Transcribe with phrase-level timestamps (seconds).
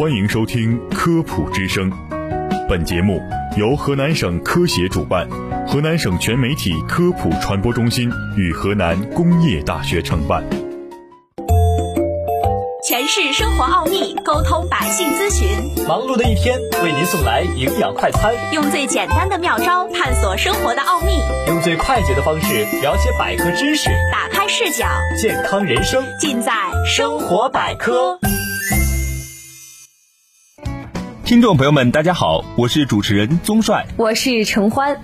[0.00, 1.90] 欢迎收听《科普之声》，
[2.66, 3.20] 本节目
[3.58, 5.28] 由河南省科协主办，
[5.68, 10.42] 河南省全媒体科普传播中心与河南工业大学承办。
[12.82, 15.46] 诠释生活奥秘，沟通百姓咨询。
[15.86, 18.32] 忙碌的一天，为您送来营养快餐。
[18.54, 21.08] 用最简单的妙招探索生活的奥秘，
[21.46, 24.86] 用最快捷的方式了解百科知识，打开视角，
[25.20, 26.52] 健康人生尽在
[26.86, 28.18] 生活百科。
[31.30, 35.00] 听众朋友们，大家好，我是主持人宗帅，我是陈欢。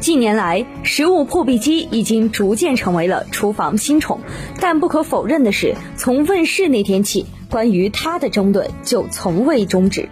[0.00, 4.20] 近年来，食物破壁机已经逐渐成为了厨房新宠，
[4.58, 10.08] 但不可否认的是，从问世那天起，关于它的争论就从未终止。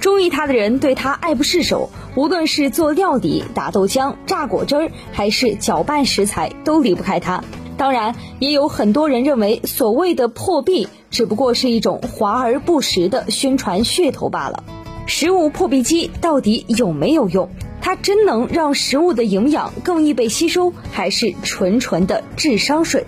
[0.00, 7.42] 中意它的人对它爱不释手，无论是做料理、打豆浆、榨果汁儿，还是搅拌食材，都离不开它。
[7.76, 14.62] 当然，也有很多人认为，所谓的破壁只不过是一种华而不实的宣传噱头罢了。
[15.06, 17.48] 食物破壁机到底有没有用？
[17.80, 23.04] 它真能让食物的营养更易被吸收，还是纯纯的智商税？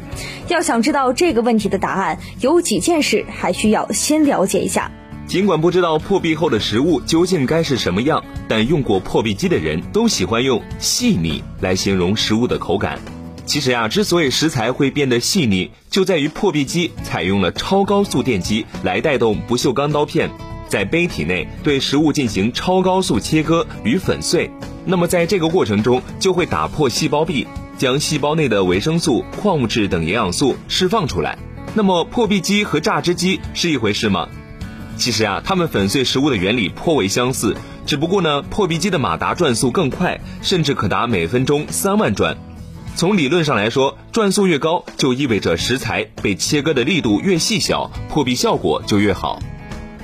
[0.49, 4.93] 要想知道这个问题的答案，有几件事还需要先了解一下。
[5.27, 12.99] 尽管不知道破壁后的食物究竟该是什么样，但用过破壁机的人都喜欢用细腻来形容食物的口感。
[13.47, 20.31] 其实呀，之所以食材会变得细腻，就在于破壁机采用了超高速电机来带动不锈钢刀片。
[20.69, 24.51] 在杯体内对食物进行超高速切割与粉碎，
[24.85, 27.47] 那么在这个过程中就会打破细胞壁，
[27.79, 31.39] 将细胞内的维生素、矿物质等营养素释放出来。
[31.75, 34.29] 那么破壁机和榨汁机是一回事吗？
[34.97, 42.37] 其实啊，它们粉碎食物的原理颇为相似，只不过呢，破壁机的马达转速更快，甚至可达每分钟三万转。
[42.95, 49.39] 从理论上来说，转速越高，就意味着食材被切割的力度越细小，破壁效果就越好。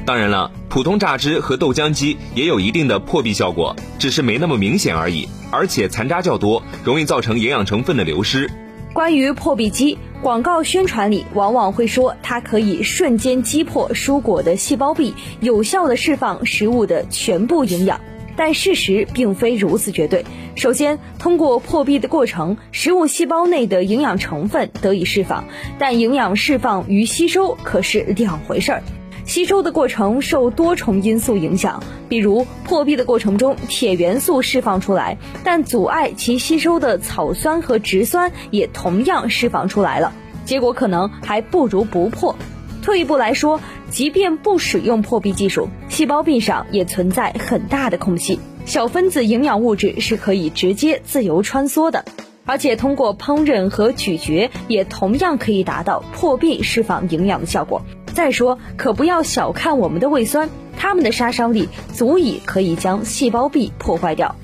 [0.05, 8.51] 当然了，普通榨汁和豆浆机也有一定的破壁效果，只是没那么明显而已，而且残渣较多，容易造成营养成分的流失。
[8.92, 18.01] 关于破壁机，广告宣传里往往会说它可以瞬间击破蔬果的细胞壁，有效的释放食物的全部营养。
[18.35, 20.24] 但事实并非如此绝对。
[20.57, 25.45] 首先，通过破壁的过程，食物细胞内的营养成分得以释放，
[25.79, 28.83] 但营养释放与吸收可是两回事儿。
[29.25, 40.13] 吸收的过程受多重因素影响，比如破壁的过程中，铁元素释放出来，但阻碍其吸收的草酸和植酸也同样释放出来了，
[40.45, 42.37] 结果可能还不如不破。
[42.83, 43.61] 退一步来说，
[43.91, 52.05] 即便不使用破壁技术，细胞壁上也存在很大的空隙，小分子营养物质是可以直接自由穿梭的，
[52.45, 57.83] 而且通过烹饪和咀嚼，也同样可以达到破壁释放营养的效果。
[58.12, 64.36] 再说，可不要小看我们的胃酸，它们的杀伤力足以可以将细胞壁破坏掉。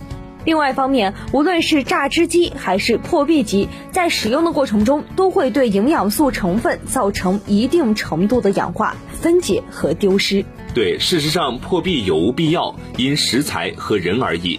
[0.45, 10.45] 另外一方面，无论是榨汁机还是破壁机，在使用的过程中，都会对营养素成分造成一定程度的氧化、分解和丢失。
[10.73, 14.59] 对，事实上破壁有无必要，因食材和人而异。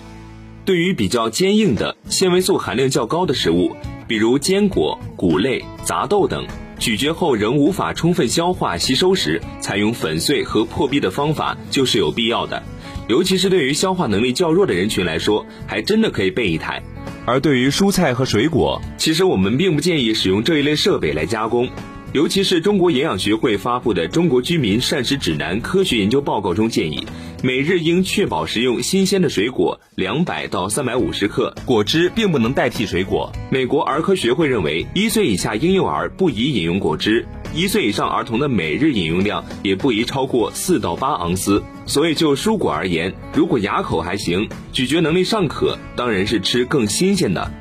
[0.65, 3.75] 对于比较坚硬的、纤维素含量较高的食物，
[4.07, 6.45] 比如坚果、谷类、杂豆等。
[6.79, 12.63] 咀嚼后仍无法充分消化吸收时，采用粉碎和破壁的方法就是有必要的。
[13.09, 16.81] 尤其是对于消化能力较弱的人群来说，还真的可以备一台。
[17.25, 21.68] 而对于蔬菜和水果，其实我们并不建议使用这一类设备来加工。
[22.11, 27.05] 尤其是中国营养学会发布的《中国居民膳食指南》科学研究报告中建议，
[27.43, 33.31] 每日应确保食用新鲜的水果两百到三百五十克，果汁并不能代替水果。
[33.51, 41.61] 美国儿科学会认为，一岁以下婴幼儿不宜饮用果汁，一岁以上儿童的每日饮用量也不宜超过四到八盎司。
[41.85, 47.51] 所以就蔬果而言，如果牙口还行，咀嚼能力尚可，当然是吃更新鲜的。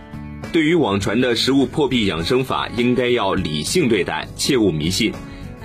[0.51, 5.13] 对于网传的食物破壁养生法，应该要理性对待，切勿迷信。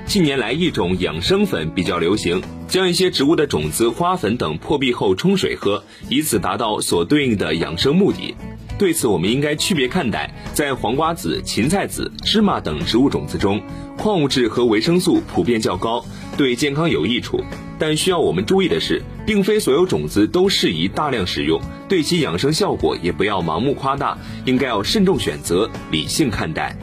[0.06, 8.36] 近年来，一种养生粉比较流行，将一些植物的种子、花粉等破壁后冲水喝，以此达到所对应的养生目的。
[8.78, 10.36] 对此，我们应该区别看待。
[10.54, 13.62] 在黄瓜子、芹菜籽、芝麻等植物种子中，
[13.98, 16.04] 矿物质和维生素普遍较高，
[16.38, 17.40] 对健康有益处。
[17.80, 21.60] 但需要我们注意的是，并非所有种子都适宜大量使用，
[21.90, 26.76] 对其养生效果也不要盲目夸大，应该要慎重选择，理性看待。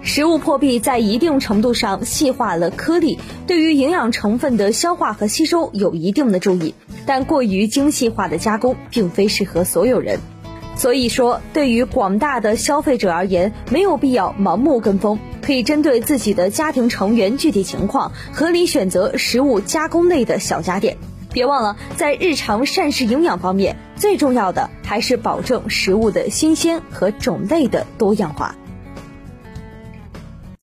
[0.00, 10.20] 食物破壁在一定程度上细化了颗粒，对于营养成分的消化和吸收有一定的注意，但过于精细化的加工并非适合所有人。
[10.78, 20.96] 所以说，对于广大的消费者而言，没有必要盲目跟风，可以针对自己的家庭成员具体情况，合理选择食物加工类的小家电。
[21.32, 28.54] 别忘了，在日常膳食营养方面，最重要的还是保证食物的新鲜和种类的多样化。